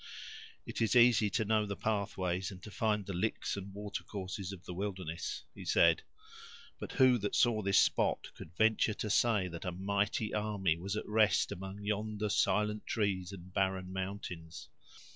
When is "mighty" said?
9.71-10.33